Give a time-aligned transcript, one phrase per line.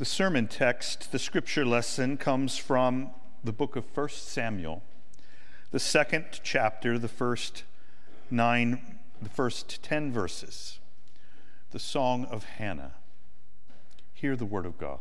[0.00, 3.10] The sermon text, the scripture lesson, comes from
[3.44, 4.82] the book of 1 Samuel,
[5.72, 7.64] the second chapter, the first
[8.30, 10.78] nine, the first ten verses,
[11.72, 12.92] the song of Hannah.
[14.14, 15.00] Hear the word of God.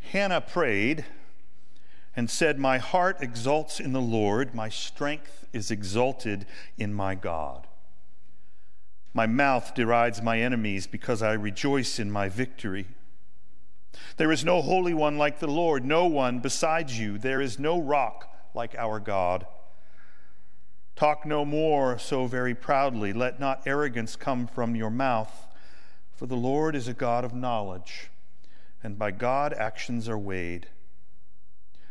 [0.00, 1.04] Hannah prayed
[2.16, 6.44] and said, My heart exults in the Lord, my strength is exalted
[6.76, 7.68] in my God.
[9.12, 12.86] My mouth derides my enemies because I rejoice in my victory.
[14.16, 17.18] There is no holy one like the Lord, no one besides you.
[17.18, 19.46] There is no rock like our God.
[20.94, 23.12] Talk no more so very proudly.
[23.12, 25.48] Let not arrogance come from your mouth,
[26.12, 28.10] for the Lord is a God of knowledge,
[28.82, 30.68] and by God actions are weighed.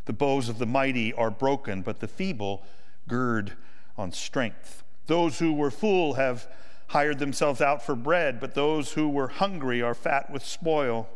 [0.06, 2.64] The bows of the mighty are broken, but the feeble
[3.08, 3.54] gird
[3.98, 4.84] on strength.
[5.08, 6.48] Those who were full have
[6.90, 11.08] hired themselves out for bread, but those who were hungry are fat with spoil.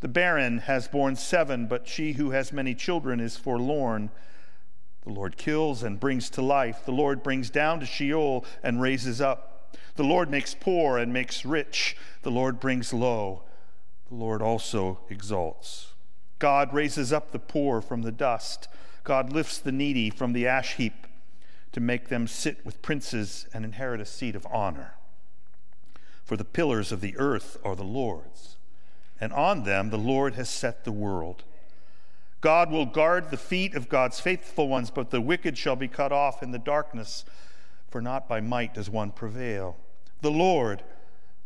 [0.00, 4.10] The barren has borne seven, but she who has many children is forlorn.
[5.02, 6.86] The Lord kills and brings to life.
[6.86, 9.76] The Lord brings down to Sheol and raises up.
[9.96, 11.94] The Lord makes poor and makes rich.
[12.22, 13.42] The Lord brings low.
[14.08, 15.92] The Lord also exalts.
[16.38, 18.66] God raises up the poor from the dust.
[19.04, 21.06] God lifts the needy from the ash heap
[21.72, 24.94] to make them sit with princes and inherit a seat of honor
[26.24, 28.56] for the pillars of the earth are the Lord's,
[29.20, 31.44] and on them the Lord has set the world.
[32.40, 36.10] God will guard the feet of God's faithful ones, but the wicked shall be cut
[36.10, 37.24] off in the darkness,
[37.88, 39.76] for not by might does one prevail.
[40.22, 40.82] The Lord,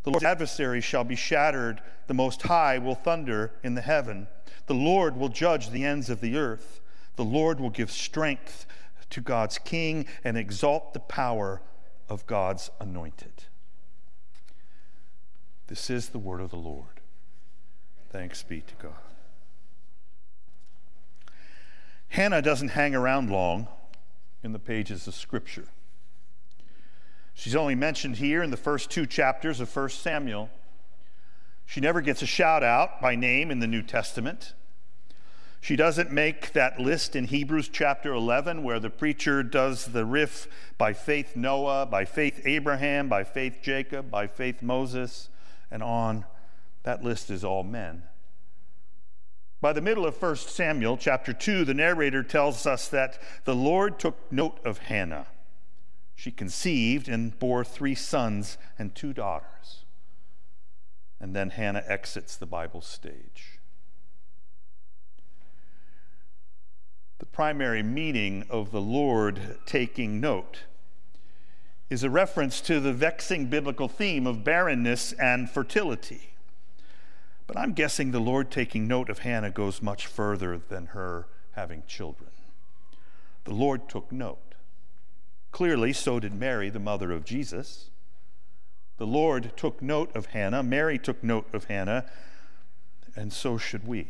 [0.04, 1.82] the Lord's adversaries shall be shattered.
[2.06, 4.28] The Most High will thunder in the heaven.
[4.66, 6.80] The Lord will judge the ends of the earth.
[7.16, 8.66] The Lord will give strength
[9.10, 11.60] to God's king and exalt the power
[12.08, 13.44] of God's anointed.
[15.68, 17.00] This is the word of the Lord.
[18.10, 18.92] Thanks be to God.
[22.08, 23.66] Hannah doesn't hang around long
[24.42, 25.66] in the pages of Scripture.
[27.34, 30.48] She's only mentioned here in the first two chapters of 1 Samuel.
[31.66, 34.54] She never gets a shout out by name in the New Testament.
[35.60, 40.46] She doesn't make that list in Hebrews chapter 11 where the preacher does the riff
[40.78, 45.28] by faith Noah, by faith Abraham, by faith Jacob, by faith Moses
[45.70, 46.24] and on.
[46.82, 48.04] That list is all men.
[49.60, 53.98] By the middle of 1 Samuel chapter 2, the narrator tells us that the Lord
[53.98, 55.26] took note of Hannah.
[56.14, 59.84] She conceived and bore three sons and two daughters.
[61.20, 63.58] And then Hannah exits the Bible stage.
[67.18, 70.64] The primary meaning of the Lord taking note
[71.88, 76.30] is a reference to the vexing biblical theme of barrenness and fertility.
[77.46, 81.84] But I'm guessing the Lord taking note of Hannah goes much further than her having
[81.86, 82.30] children.
[83.44, 84.54] The Lord took note.
[85.52, 87.90] Clearly, so did Mary, the mother of Jesus.
[88.98, 92.06] The Lord took note of Hannah, Mary took note of Hannah,
[93.14, 94.08] and so should we.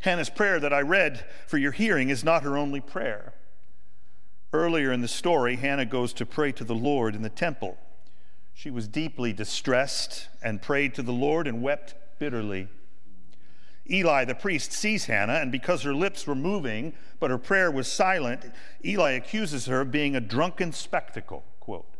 [0.00, 3.34] Hannah's prayer that I read for your hearing is not her only prayer.
[4.54, 7.76] Earlier in the story, Hannah goes to pray to the Lord in the temple.
[8.54, 12.68] She was deeply distressed and prayed to the Lord and wept bitterly.
[13.90, 17.90] Eli, the priest, sees Hannah, and because her lips were moving, but her prayer was
[17.90, 18.52] silent,
[18.84, 21.42] Eli accuses her of being a drunken spectacle.
[21.58, 21.92] Quote.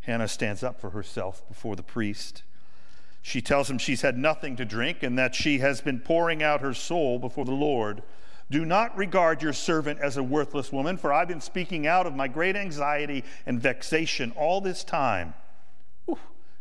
[0.00, 2.42] Hannah stands up for herself before the priest.
[3.22, 6.62] She tells him she's had nothing to drink and that she has been pouring out
[6.62, 8.02] her soul before the Lord.
[8.50, 12.14] Do not regard your servant as a worthless woman, for I've been speaking out of
[12.14, 15.34] my great anxiety and vexation all this time.
[16.04, 16.18] Whew,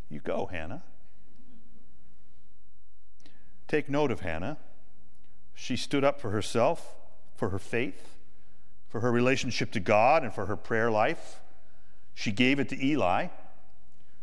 [0.10, 0.84] you go, Hannah.
[3.68, 4.58] Take note of Hannah.
[5.54, 6.96] She stood up for herself,
[7.36, 8.18] for her faith,
[8.88, 11.42] for her relationship to God, and for her prayer life.
[12.14, 13.28] She gave it to Eli.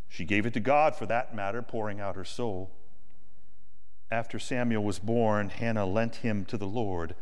[0.08, 2.70] She gave it to God, for that matter, pouring out her soul.
[4.10, 7.14] After Samuel was born, Hannah lent him to the Lord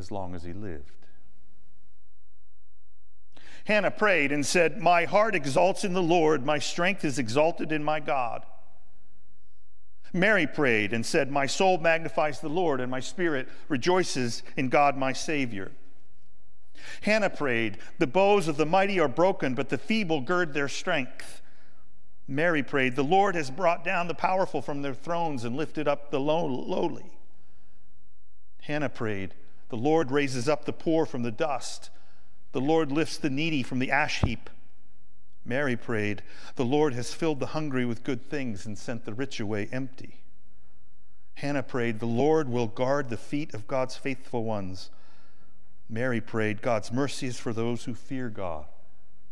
[0.00, 0.90] as long as he lived.
[3.66, 7.84] Hannah prayed and said, My heart exalts in the Lord, my strength is exalted in
[7.84, 8.44] my God.
[10.12, 14.96] Mary prayed and said, My soul magnifies the Lord, and my spirit rejoices in God
[14.96, 15.70] my Savior.
[17.02, 21.42] Hannah prayed, The bows of the mighty are broken, but the feeble gird their strength.
[22.26, 26.10] Mary prayed, The Lord has brought down the powerful from their thrones and lifted up
[26.10, 27.12] the lowly.
[28.62, 29.34] Hannah prayed,
[29.70, 31.90] the Lord raises up the poor from the dust.
[32.52, 34.50] The Lord lifts the needy from the ash heap.
[35.44, 36.22] Mary prayed,
[36.56, 40.20] The Lord has filled the hungry with good things and sent the rich away empty.
[41.34, 44.90] Hannah prayed, The Lord will guard the feet of God's faithful ones.
[45.88, 48.66] Mary prayed, God's mercy is for those who fear God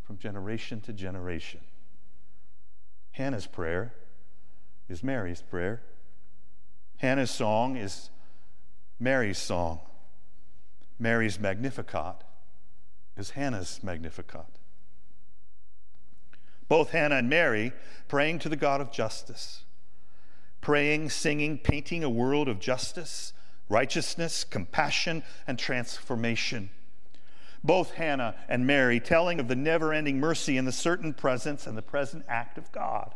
[0.05, 1.61] from generation to generation.
[3.13, 3.93] Hannah's prayer
[4.89, 5.83] is Mary's prayer.
[6.99, 8.11] Hannah's song is
[8.99, 9.81] Mary's song.
[10.99, 12.25] Mary's Magnificat
[13.17, 14.47] is Hannah's Magnificat.
[16.69, 17.73] Both Hannah and Mary
[18.09, 19.65] praying to the God of justice,
[20.61, 23.33] praying, singing, painting a world of justice,
[23.69, 26.71] righteousness, compassion, and transformation.
[27.65, 31.77] Both Hannah and Mary telling of the never ending mercy and the certain presence and
[31.77, 33.15] the present act of God.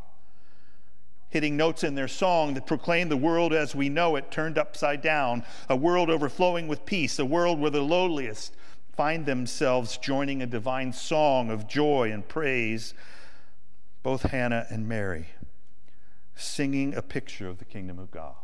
[1.33, 5.01] Hitting notes in their song that proclaim the world as we know it turned upside
[5.01, 8.55] down, a world overflowing with peace, a world where the lowliest
[8.95, 12.93] find themselves joining a divine song of joy and praise.
[14.03, 15.29] Both Hannah and Mary
[16.35, 18.35] singing a picture of the kingdom of God.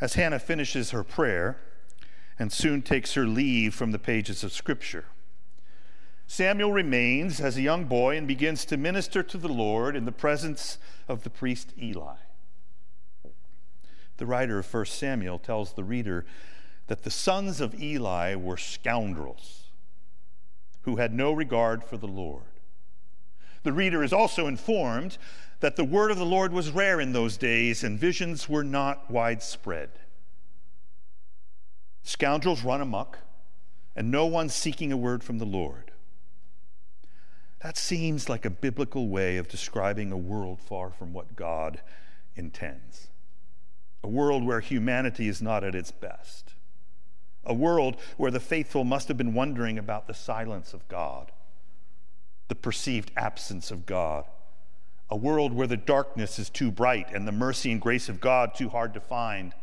[0.00, 1.58] As Hannah finishes her prayer
[2.38, 5.06] and soon takes her leave from the pages of Scripture,
[6.30, 10.12] Samuel remains as a young boy and begins to minister to the Lord in the
[10.12, 10.76] presence
[11.08, 12.16] of the priest Eli.
[14.18, 16.26] The writer of 1 Samuel tells the reader
[16.86, 19.70] that the sons of Eli were scoundrels
[20.82, 22.42] who had no regard for the Lord.
[23.62, 25.16] The reader is also informed
[25.60, 29.10] that the word of the Lord was rare in those days and visions were not
[29.10, 29.90] widespread.
[32.02, 33.18] Scoundrels run amok,
[33.96, 35.87] and no one seeking a word from the Lord.
[37.60, 41.80] That seems like a biblical way of describing a world far from what God
[42.36, 43.08] intends.
[44.04, 46.54] A world where humanity is not at its best.
[47.44, 51.32] A world where the faithful must have been wondering about the silence of God
[52.48, 54.24] the perceived absence of God.
[55.10, 58.54] A world where the darkness is too bright and the mercy and grace of God
[58.54, 59.54] too hard to find.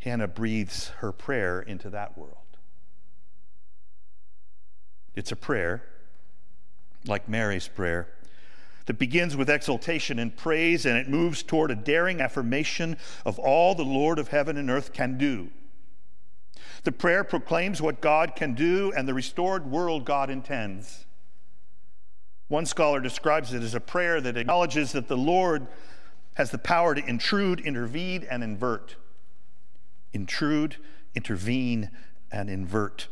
[0.00, 2.34] Hannah breathes her prayer into that world.
[5.14, 5.82] It's a prayer,
[7.06, 8.08] like Mary's prayer,
[8.86, 13.74] that begins with exultation and praise, and it moves toward a daring affirmation of all
[13.74, 15.50] the Lord of heaven and earth can do.
[16.84, 21.04] The prayer proclaims what God can do and the restored world God intends.
[22.48, 25.66] One scholar describes it as a prayer that acknowledges that the Lord
[26.34, 28.94] has the power to intrude, intervene, and invert.
[30.12, 30.76] Intrude,
[31.14, 31.90] intervene,
[32.30, 33.08] and invert.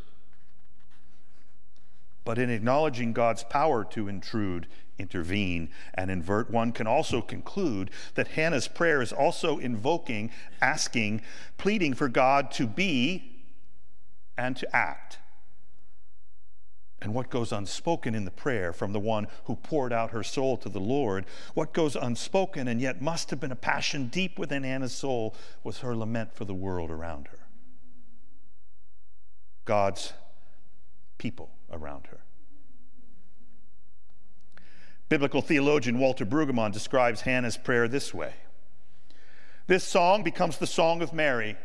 [2.24, 4.66] But in acknowledging God's power to intrude,
[4.98, 10.30] intervene, and invert, one can also conclude that Hannah's prayer is also invoking,
[10.60, 11.20] asking,
[11.58, 13.42] pleading for God to be
[14.36, 15.18] and to act
[17.04, 20.56] and what goes unspoken in the prayer from the one who poured out her soul
[20.56, 24.64] to the Lord, what goes unspoken and yet must have been a passion deep within
[24.64, 27.40] Hannah's soul was her lament for the world around her.
[29.66, 30.14] God's
[31.18, 32.20] people around her.
[35.08, 38.34] Biblical theologian Walter Brueggemann describes Hannah's prayer this way
[39.66, 41.56] This song becomes the song of Mary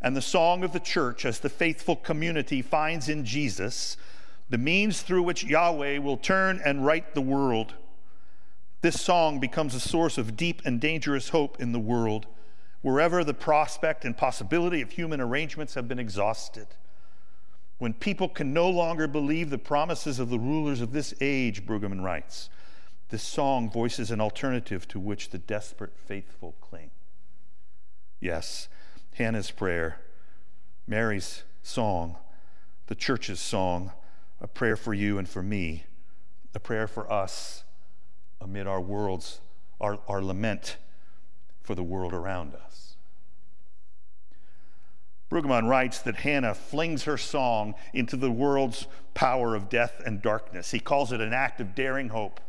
[0.00, 3.96] and the song of the church as the faithful community finds in Jesus
[4.48, 7.74] the means through which Yahweh will turn and right the world.
[8.80, 12.26] This song becomes a source of deep and dangerous hope in the world,
[12.80, 16.68] wherever the prospect and possibility of human arrangements have been exhausted.
[17.78, 22.02] When people can no longer believe the promises of the rulers of this age, Brueggemann
[22.02, 22.50] writes,
[23.10, 26.90] this song voices an alternative to which the desperate faithful cling.
[28.20, 28.68] Yes,
[29.14, 30.00] Hannah's prayer,
[30.86, 32.16] Mary's song,
[32.88, 33.92] the church's song,
[34.40, 35.84] a prayer for you and for me,
[36.54, 37.64] a prayer for us
[38.40, 39.40] amid our world's,
[39.80, 40.76] our, our lament
[41.62, 42.87] for the world around us.
[45.30, 50.70] Brueggemann writes that Hannah flings her song into the world's power of death and darkness.
[50.70, 52.40] He calls it an act of daring hope.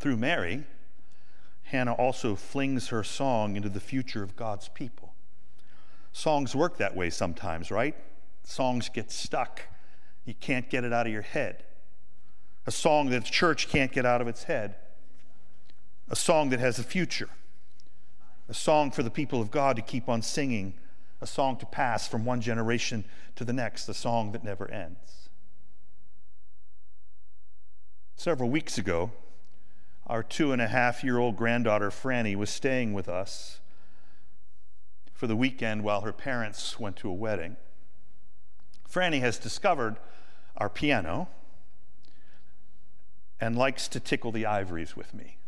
[0.00, 0.64] Through Mary,
[1.64, 5.14] Hannah also flings her song into the future of God's people.
[6.12, 7.96] Songs work that way sometimes, right?
[8.42, 9.62] Songs get stuck
[10.24, 11.64] you can't get it out of your head.
[12.66, 14.76] A song that the church can't get out of its head.
[16.08, 17.28] A song that has a future.
[18.48, 20.74] A song for the people of God to keep on singing.
[21.24, 23.02] A song to pass from one generation
[23.36, 23.88] to the next.
[23.88, 25.30] A song that never ends.
[28.14, 29.10] Several weeks ago,
[30.06, 33.60] our two and a half year old granddaughter Franny was staying with us
[35.14, 37.56] for the weekend while her parents went to a wedding.
[38.86, 39.96] Franny has discovered
[40.58, 41.28] our piano
[43.40, 45.38] and likes to tickle the ivories with me.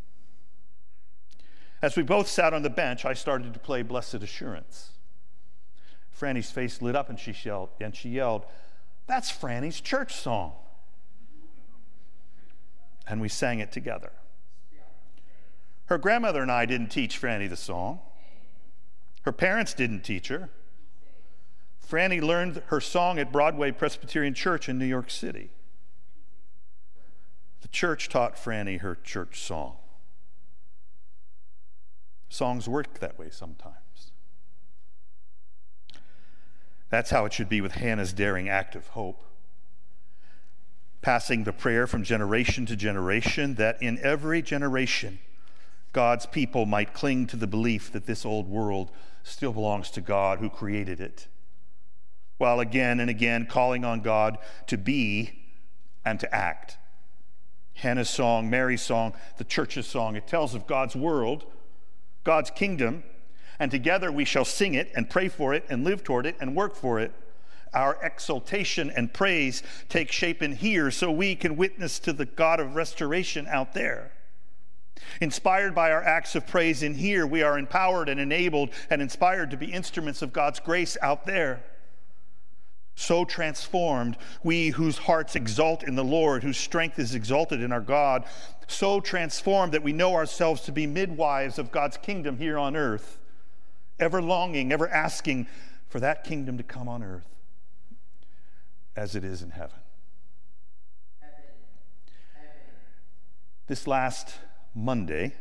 [1.82, 4.92] As we both sat on the bench, I started to play Blessed Assurance.
[6.18, 8.44] Franny's face lit up and she yelled, and she yelled,
[9.06, 10.52] That's Franny's church song.
[13.06, 14.12] And we sang it together.
[15.86, 18.00] Her grandmother and I didn't teach Franny the song.
[19.22, 20.50] Her parents didn't teach her.
[21.88, 25.50] Franny learned her song at Broadway Presbyterian Church in New York City.
[27.60, 29.76] The church taught Franny her church song.
[32.28, 33.85] Songs work that way sometimes.
[36.88, 39.22] That's how it should be with Hannah's daring act of hope.
[41.02, 45.18] Passing the prayer from generation to generation, that in every generation,
[45.92, 48.90] God's people might cling to the belief that this old world
[49.22, 51.26] still belongs to God who created it
[52.38, 55.42] while again and again calling on God to be
[56.04, 56.76] and to act.
[57.74, 61.44] Hannah's song, Mary's song, the church's song, it tells of God's world,
[62.24, 63.04] God's kingdom,
[63.58, 66.56] and together we shall sing it and pray for it and live toward it and
[66.56, 67.12] work for it.
[67.74, 72.60] Our exultation and praise take shape in here so we can witness to the God
[72.60, 74.12] of restoration out there.
[75.20, 79.50] Inspired by our acts of praise in here, we are empowered and enabled and inspired
[79.50, 81.62] to be instruments of God's grace out there
[82.96, 87.80] so transformed, we whose hearts exult in the Lord, whose strength is exalted in our
[87.80, 88.24] God,
[88.66, 93.18] so transformed that we know ourselves to be midwives of God's kingdom here on earth,
[93.98, 95.46] ever longing, ever asking
[95.88, 97.28] for that kingdom to come on earth
[98.96, 99.78] as it is in heaven.
[103.66, 104.34] This last
[104.74, 105.34] Monday,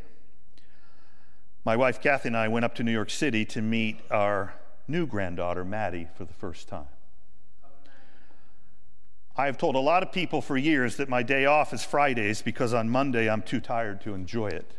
[1.64, 4.54] my wife Kathy and I went up to New York City to meet our
[4.88, 6.86] new granddaughter, Maddie, for the first time.
[9.36, 12.40] I have told a lot of people for years that my day off is Fridays
[12.40, 14.72] because on Monday I'm too tired to enjoy it.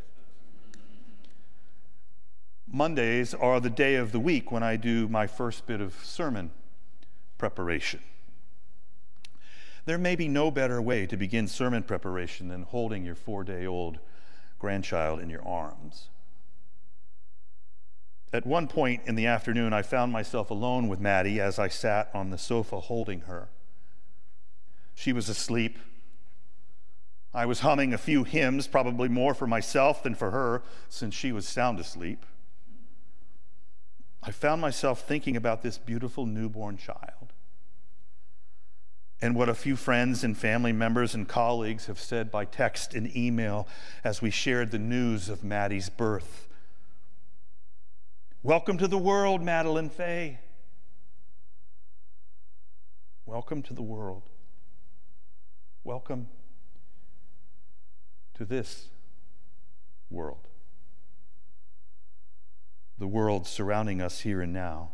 [2.69, 6.51] Mondays are the day of the week when I do my first bit of sermon
[7.38, 8.01] preparation.
[9.86, 13.65] There may be no better way to begin sermon preparation than holding your four day
[13.65, 14.00] old
[14.59, 16.09] grandchild in your arms.
[18.33, 22.09] At one point in the afternoon, I found myself alone with Maddie as I sat
[22.13, 23.47] on the sofa holding her.
[24.93, 25.79] She was asleep.
[27.33, 31.31] I was humming a few hymns, probably more for myself than for her, since she
[31.31, 32.25] was sound asleep.
[34.27, 37.31] I found myself thinking about this beautiful newborn child
[39.22, 43.15] and what a few friends and family members and colleagues have said by text and
[43.15, 43.69] email
[44.03, 46.50] as we shared the news of Maddie's birth.
[48.43, 50.39] Welcome to the world, Madeline Fay.
[53.25, 54.24] Welcome to the world.
[55.86, 56.27] Welcome
[58.34, 58.89] to this
[60.10, 60.50] world,
[62.97, 64.91] the world surrounding us here and now.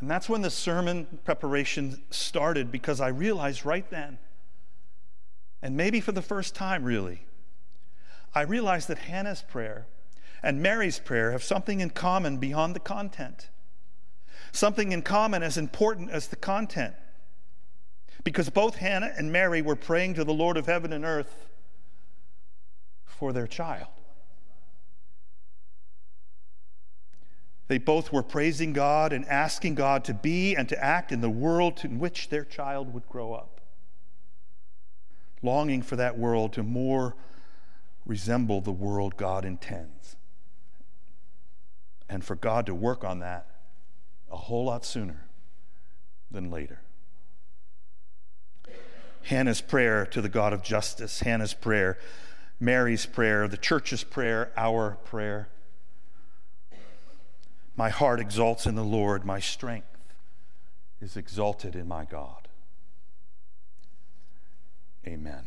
[0.00, 4.18] And that's when the sermon preparation started because I realized right then,
[5.62, 7.26] and maybe for the first time really,
[8.34, 9.86] I realized that Hannah's prayer
[10.42, 13.50] and Mary's prayer have something in common beyond the content,
[14.52, 16.94] something in common as important as the content
[18.24, 21.46] because both Hannah and Mary were praying to the Lord of heaven and earth
[23.04, 23.88] for their child.
[27.70, 31.30] They both were praising God and asking God to be and to act in the
[31.30, 33.60] world in which their child would grow up,
[35.40, 37.14] longing for that world to more
[38.04, 40.16] resemble the world God intends,
[42.08, 43.46] and for God to work on that
[44.32, 45.28] a whole lot sooner
[46.28, 46.80] than later.
[49.26, 51.98] Hannah's prayer to the God of justice, Hannah's prayer,
[52.58, 55.50] Mary's prayer, the church's prayer, our prayer.
[57.80, 59.96] My heart exalts in the Lord, my strength
[61.00, 62.46] is exalted in my God.
[65.06, 65.46] Amen.